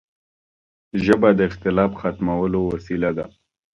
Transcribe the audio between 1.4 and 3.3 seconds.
اختلاف ختمولو وسیله ده